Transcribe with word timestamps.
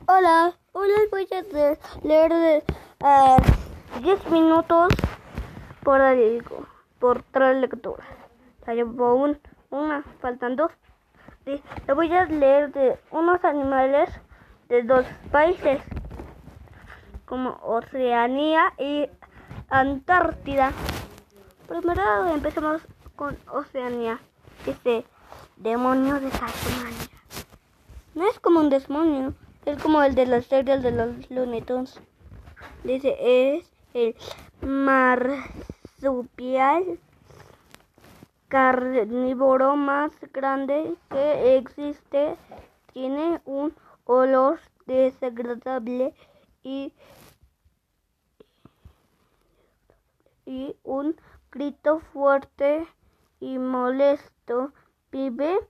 Hola, 0.00 0.54
hoy 0.72 0.88
les 0.88 1.10
voy 1.10 1.28
a 1.30 2.06
leer 2.06 2.32
de, 2.32 2.56
eh, 2.56 3.36
10 4.00 4.30
minutos 4.30 4.88
por, 5.84 6.00
algo, 6.00 6.66
por 6.98 7.22
tres 7.24 7.58
lecturas. 7.58 8.06
Ya 8.66 8.72
llevo 8.72 9.14
un, 9.14 9.38
una, 9.70 10.02
faltan 10.20 10.56
dos. 10.56 10.72
Sí, 11.44 11.62
le 11.86 11.92
voy 11.92 12.12
a 12.12 12.24
leer 12.24 12.72
de 12.72 12.98
unos 13.10 13.44
animales 13.44 14.10
de 14.68 14.82
dos 14.82 15.04
países, 15.30 15.82
como 17.26 17.60
Oceanía 17.62 18.72
y 18.78 19.08
Antártida. 19.68 20.72
Primero 21.68 22.26
empecemos 22.28 22.82
con 23.14 23.38
Oceanía. 23.52 24.18
Dice, 24.64 25.04
demonio 25.56 26.18
de 26.18 26.30
Tasmania. 26.30 27.08
No 28.14 28.28
es 28.28 28.38
como 28.40 28.60
un 28.60 28.68
demonio, 28.68 29.34
es 29.64 29.80
como 29.80 30.02
el 30.02 30.14
de 30.14 30.26
las 30.26 30.46
series 30.46 30.82
de 30.82 30.90
los 30.90 31.30
Looney. 31.30 31.64
Dice, 32.84 33.16
es 33.20 33.70
el 33.94 34.16
marsupial 34.60 35.38
carnívoro 38.48 39.76
más 39.76 40.12
grande 40.32 40.94
que 41.10 41.56
existe. 41.56 42.36
Tiene 42.92 43.40
un 43.44 43.74
olor 44.04 44.58
desagradable 44.86 46.14
y, 46.62 46.92
y 50.44 50.76
un 50.82 51.16
grito 51.50 52.00
fuerte 52.12 52.86
y 53.40 53.58
molesto. 53.58 54.72
Vive 55.10 55.60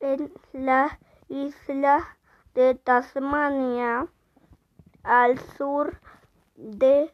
en 0.00 0.32
la 0.52 0.98
isla 1.28 2.16
de 2.56 2.74
Tasmania 2.74 4.08
al 5.04 5.38
sur 5.56 6.00
de 6.56 7.12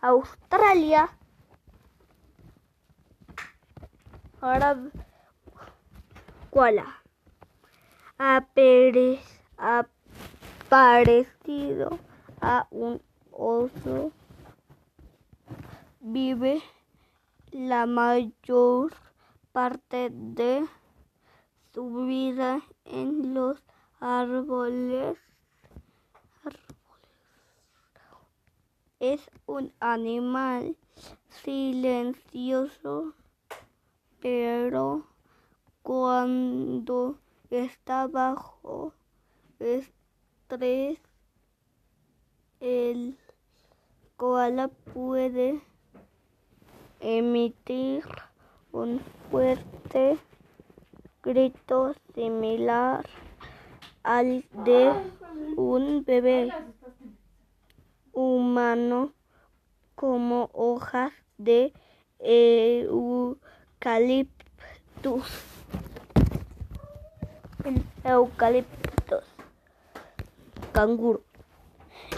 Australia. 0.00 1.08
Ahora, 4.40 4.76
koala. 6.50 6.86
Apere- 8.18 9.20
Aparecido 10.70 11.98
a 12.40 12.66
un 12.70 13.00
oso. 13.30 14.10
Vive 16.00 16.60
la 17.52 17.86
mayor 17.86 18.92
parte 19.52 20.10
de 20.10 20.66
su 21.72 22.04
vida 22.06 22.60
en 22.84 23.34
los 23.34 23.62
árboles. 24.00 25.18
Es 29.00 29.30
un 29.46 29.72
animal 29.78 30.76
silencioso, 31.28 33.14
pero 34.20 35.06
cuando 35.82 37.18
está 37.50 38.08
bajo 38.08 38.92
estrés, 39.60 40.98
el 42.60 43.16
koala 44.16 44.68
puede 44.68 45.62
emitir 47.00 48.04
un 48.72 49.00
fuerte 49.30 50.18
grito 51.22 51.94
similar 52.14 53.06
al 54.08 54.44
de 54.64 54.90
un 55.58 56.02
bebé 56.02 56.50
humano 58.14 59.12
como 59.94 60.48
hojas 60.54 61.12
de 61.36 61.74
eucaliptus. 62.18 64.32
El 67.66 67.82
eucaliptus. 68.02 69.24
Canguro. 70.72 71.20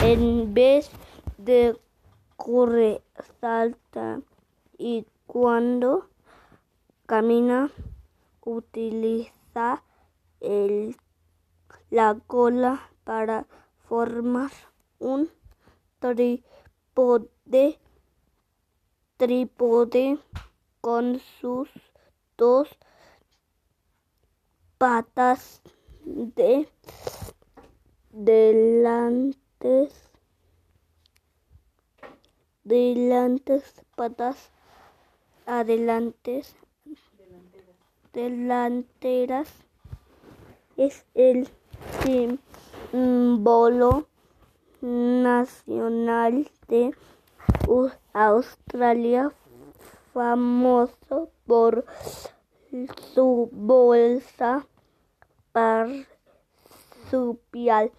En 0.00 0.54
vez 0.54 0.92
de 1.38 1.76
corre, 2.36 3.02
salta 3.40 4.20
y 4.78 5.06
cuando 5.26 6.08
camina 7.06 7.68
utiliza 8.44 9.82
el, 10.40 10.94
la 11.90 12.18
cola 12.26 12.90
para 13.04 13.46
formar 13.88 14.52
un 14.98 15.30
trípode, 15.98 17.78
trípode 19.16 20.18
con 20.80 21.20
sus 21.40 21.68
dos 22.36 22.68
patas 24.78 25.62
de 26.04 26.68
delantes 28.12 30.10
delantes 32.64 33.82
patas 33.96 34.50
adelantes 35.46 36.54
delanteras. 38.12 39.48
Es 40.76 41.04
el 41.14 41.48
símbolo 42.92 44.06
nacional 44.80 46.50
de 46.68 46.94
Australia 48.12 49.30
famoso 50.12 51.30
por 51.46 51.84
su 53.14 53.48
bolsa 53.52 54.66
marsupial 57.10 57.92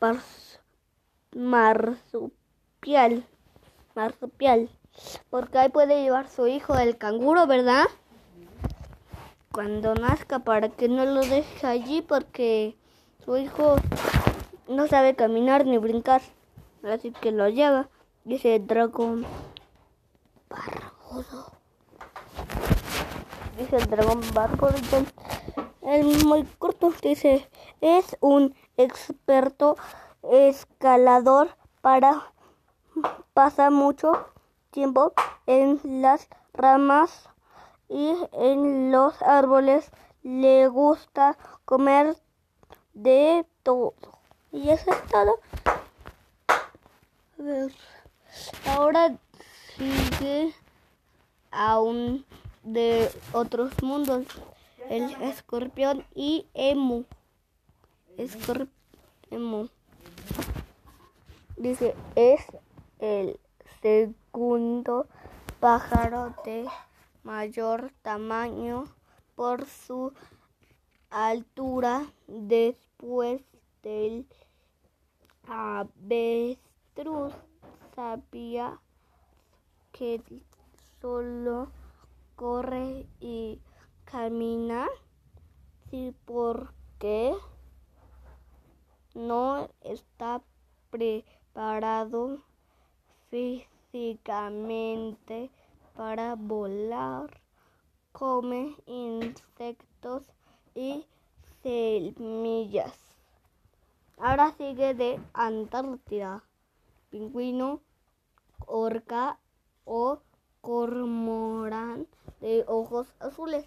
Mars- 0.00 0.60
marsupial 1.34 3.24
marsupial 3.94 4.68
porque 5.30 5.58
ahí 5.58 5.68
puede 5.68 6.02
llevar 6.02 6.28
su 6.28 6.46
hijo 6.46 6.76
el 6.78 6.96
canguro 6.98 7.46
verdad 7.46 7.86
cuando 9.52 9.94
nazca 9.94 10.40
para 10.40 10.68
que 10.68 10.88
no 10.88 11.04
lo 11.04 11.20
deje 11.20 11.66
allí 11.66 12.02
porque 12.02 12.76
su 13.30 13.36
hijo 13.36 13.76
no 14.66 14.88
sabe 14.88 15.14
caminar 15.14 15.64
ni 15.64 15.78
brincar 15.78 16.20
así 16.82 17.12
que 17.12 17.30
lo 17.30 17.48
lleva 17.48 17.88
dice 18.24 18.58
dragón 18.58 19.24
barbudo. 20.48 21.52
Dice 23.56 23.76
el 23.76 23.86
dragón 23.86 24.20
barbudo. 24.34 24.74
El 25.82 26.26
muy 26.26 26.42
corto 26.58 26.92
dice 27.00 27.48
es 27.80 28.16
un 28.18 28.52
experto 28.76 29.76
escalador 30.24 31.56
para 31.82 32.32
pasa 33.32 33.70
mucho 33.70 34.26
tiempo 34.72 35.12
en 35.46 35.78
las 36.02 36.28
ramas 36.52 37.28
y 37.88 38.12
en 38.32 38.90
los 38.90 39.22
árboles. 39.22 39.92
Le 40.24 40.66
gusta 40.66 41.38
comer 41.64 42.16
de 42.94 43.46
todo. 43.62 43.94
Y 44.52 44.70
eso 44.70 44.90
es 44.92 45.06
todo. 45.10 45.40
Ahora 48.66 49.16
sigue 49.76 50.54
aún 51.50 52.24
de 52.62 53.10
otros 53.32 53.72
mundos. 53.82 54.26
El 54.88 55.10
escorpión 55.22 56.04
y 56.14 56.46
emu 56.54 57.04
escorpión. 58.16 58.70
Emu 59.30 59.68
dice 61.56 61.94
es 62.16 62.40
el 62.98 63.38
segundo 63.80 65.06
pájaro 65.60 66.34
de 66.44 66.66
mayor 67.22 67.92
tamaño 68.02 68.88
por 69.36 69.66
su 69.66 70.12
altura 71.10 72.10
después 72.26 73.42
del 73.82 74.26
avestruz. 75.46 77.34
Sabía 77.94 78.80
que 79.92 80.22
solo 81.00 81.70
corre 82.36 83.06
y 83.20 83.60
camina. 84.04 84.88
Sí 85.90 86.14
porque 86.24 87.34
no 89.14 89.68
está 89.80 90.40
preparado 90.90 92.38
físicamente 93.28 95.50
para 95.94 96.36
volar, 96.36 97.40
come 98.12 98.76
insectos 98.86 100.30
y 100.74 101.04
semillas. 101.62 102.94
Ahora 104.18 104.52
sigue 104.52 104.94
de 104.94 105.20
Antártida. 105.32 106.42
Pingüino, 107.10 107.80
orca 108.66 109.38
o 109.84 110.20
cormorán 110.60 112.06
de 112.40 112.64
ojos 112.68 113.12
azules. 113.18 113.66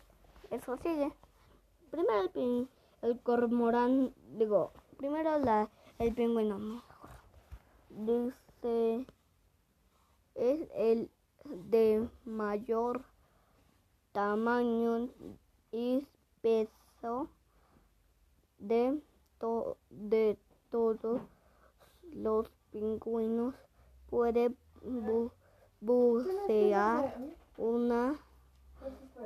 Eso 0.49 0.77
sigue. 0.77 1.11
Primero 1.91 2.21
el, 2.21 2.31
pin- 2.31 2.69
el 3.01 3.19
cormorán, 3.19 4.13
digo, 4.37 4.71
primero 4.97 5.37
la, 5.39 5.69
el 5.99 6.13
pingüino 6.13 6.57
mejor. 6.57 7.09
Dice, 7.89 9.05
es 10.35 10.69
el 10.73 11.11
de 11.43 12.07
mayor 12.25 13.03
tamaño 14.13 15.09
y 15.71 16.07
de, 18.59 19.01
to- 19.39 19.77
de 19.89 20.37
todos 20.71 21.21
los 22.13 22.49
pingüinos. 22.71 23.53
Puede 24.09 24.51
bu- 24.83 25.31
bucear 25.81 27.13
una 27.57 28.15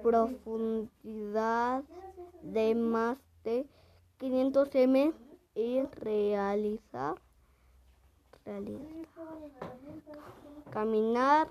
profundidad 0.02 1.84
de 2.42 2.76
más 2.76 3.18
de 3.44 3.68
500 4.18 4.74
m 4.74 5.14
y 5.56 5.82
realizar, 5.82 7.16
realizar 8.46 9.08
caminar 10.72 11.48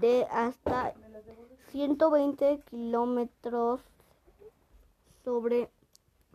de 0.00 0.26
hasta 0.30 0.94
120 1.70 2.60
kilómetros 2.70 3.80
sobre 5.24 5.70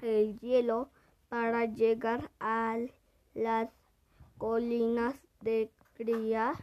el 0.01 0.39
hielo 0.39 0.89
para 1.29 1.65
llegar 1.65 2.31
a 2.39 2.77
las 3.33 3.69
colinas 4.37 5.15
de 5.41 5.71
cría. 5.93 6.53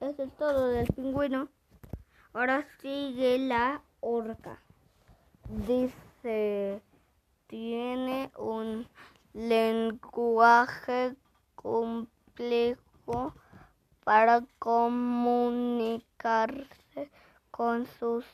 Eso 0.00 0.22
es 0.24 0.36
todo 0.36 0.68
del 0.68 0.86
pingüino. 0.88 1.48
Ahora 2.32 2.66
sigue 2.80 3.38
la 3.38 3.82
orca. 4.00 4.60
Dice, 5.66 6.82
tiene 7.46 8.32
un 8.36 8.88
lenguaje 9.32 11.14
complejo 11.54 13.34
para 14.04 14.44
comunicarse 14.58 17.10
con 17.50 17.86
sus 17.86 18.26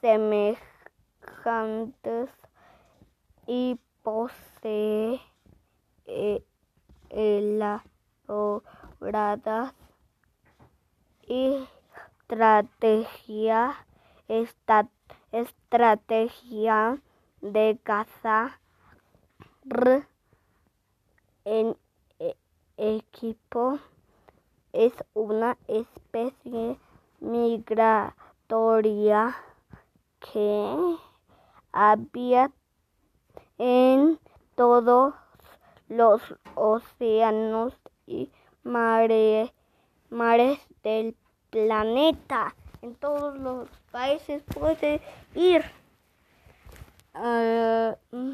semejantes 0.00 2.30
y 3.46 3.78
posee 4.02 5.20
eh, 6.06 6.42
elaboradas 7.10 9.74
estrategia, 12.28 13.86
esta- 14.28 14.88
estrategia 15.32 17.00
de 17.40 17.78
caza 17.82 18.60
en 21.44 21.76
e- 22.18 22.36
equipo. 22.76 23.78
Es 24.72 24.92
una 25.14 25.56
especie 25.66 26.78
migratoria 27.20 28.27
que 30.32 30.96
había 31.72 32.50
en 33.58 34.18
todos 34.56 35.14
los 35.88 36.22
océanos 36.54 37.74
y 38.06 38.30
mare- 38.64 39.52
mares 40.10 40.58
del 40.82 41.14
planeta. 41.50 42.54
En 42.82 42.94
todos 42.94 43.36
los 43.38 43.68
países 43.90 44.42
puede 44.54 45.02
ir. 45.34 45.64
Mm. 48.12 48.32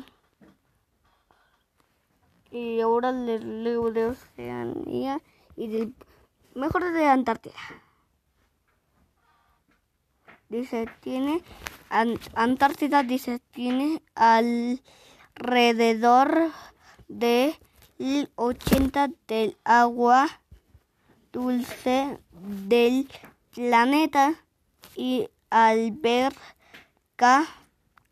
y 2.51 2.81
ahora 2.81 3.11
le 3.11 3.39
leo 3.41 3.91
de 3.91 4.07
Oceanía 4.07 5.21
y 5.57 5.69
del 5.69 5.95
mejor 6.55 6.85
de 6.93 7.07
Antártida. 7.07 7.55
Dice, 10.49 10.89
tiene 11.01 11.43
An- 11.91 12.19
Antártida 12.35 13.03
dice, 13.03 13.41
tiene 13.53 14.01
alrededor 14.15 16.51
de 17.09 17.59
el 17.99 18.31
80 18.37 19.11
del 19.29 19.59
agua 19.65 20.29
dulce 21.33 22.19
del 22.33 23.09
planeta 23.53 24.35
y 24.97 25.29
alberga 25.51 26.33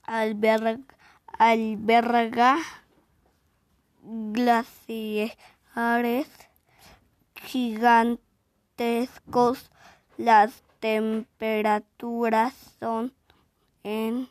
alberga, 0.04 0.78
alberga 1.38 2.58
glaciares 4.02 5.36
gigantescos. 7.34 9.70
Las 10.16 10.62
temperaturas 10.82 12.52
son 12.80 13.14
en 13.84 14.28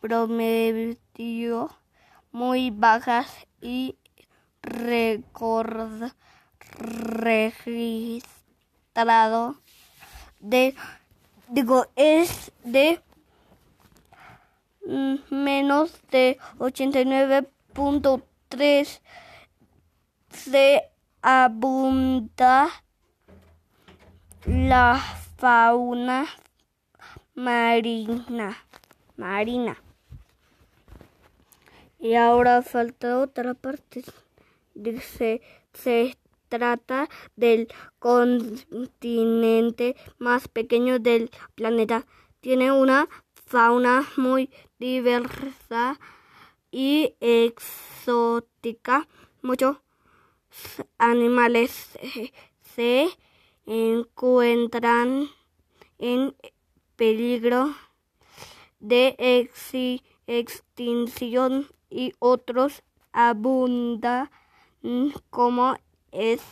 promedio 0.00 1.70
muy 2.32 2.72
bajas 2.72 3.46
y 3.62 3.96
record- 4.62 6.12
registrado 7.22 9.54
de 10.40 10.74
digo 11.46 11.86
es 11.94 12.50
de 12.64 13.00
menos 15.30 15.92
de 16.10 16.36
89.3 16.58 19.00
se 20.30 20.82
abunda 21.22 22.68
la 24.46 25.00
fauna 25.36 26.26
marina 27.34 28.56
marina. 29.16 29.76
Y 31.98 32.14
ahora 32.14 32.62
falta 32.62 33.18
otra 33.18 33.54
parte. 33.54 34.04
Dice 34.74 35.40
se 35.72 36.16
trata 36.48 37.08
del 37.36 37.68
continente 37.98 39.96
más 40.18 40.48
pequeño 40.48 40.98
del 40.98 41.30
planeta. 41.54 42.06
Tiene 42.40 42.72
una 42.72 43.08
fauna 43.46 44.06
muy 44.16 44.50
diversa 44.78 45.98
y 46.70 47.14
exótica. 47.20 49.08
Muchos 49.42 49.78
animales 50.98 51.98
se 52.74 53.08
encuentran 53.66 55.28
en 55.98 56.34
peligro 56.96 57.74
de 58.80 59.16
extinción 60.26 61.68
y 61.88 62.12
otros 62.18 62.82
abundan 63.12 64.30
como 65.30 65.76
es 66.12 66.42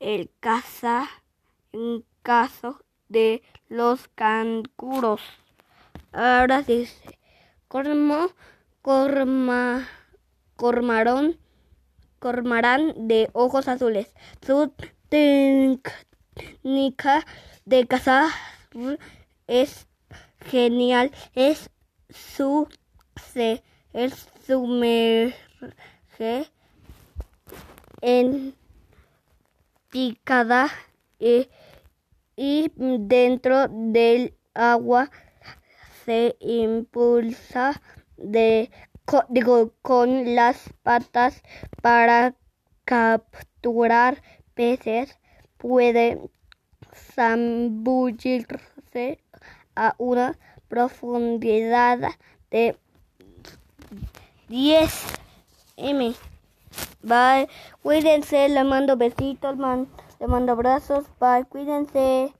el 0.00 0.30
caza 0.40 1.08
en 1.72 2.04
caso 2.22 2.82
de 3.08 3.42
los 3.68 4.08
canguros. 4.08 5.20
Ahora 6.12 6.62
dice, 6.62 7.18
cormo, 7.68 8.30
corma, 8.82 9.88
cormarón, 10.56 11.38
cormarán 12.18 13.08
de 13.08 13.30
ojos 13.32 13.68
azules. 13.68 14.12
Técnica 16.40 17.24
de 17.64 17.86
cazar 17.86 18.28
es 19.46 19.86
genial. 20.40 21.12
Es 21.34 21.70
su 22.08 22.68
se 23.32 23.62
es 23.92 24.28
sumerge 24.46 25.34
en 28.00 28.54
picada 29.90 30.68
y, 31.18 31.48
dentro 32.76 33.66
del 33.68 34.34
agua 34.54 35.10
se 36.04 36.36
impulsa 36.40 37.80
de 38.16 38.70
digo, 39.28 39.74
con 39.82 40.34
las 40.34 40.72
patas 40.82 41.42
para 41.82 42.34
capturar 42.84 44.22
peces 44.54 45.19
puede 45.60 46.18
zambullirse 47.14 49.20
a 49.76 49.94
una 49.98 50.36
profundidad 50.68 51.98
de 52.50 52.76
10 54.48 55.04
M. 55.76 56.14
Bye. 57.02 57.48
Cuídense, 57.82 58.48
les 58.48 58.64
mando 58.64 58.96
besitos, 58.96 59.56
les 60.18 60.28
mando 60.28 60.52
abrazos. 60.52 61.06
Bye. 61.18 61.44
Cuídense. 61.44 62.32